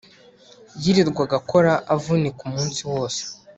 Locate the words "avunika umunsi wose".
1.95-3.21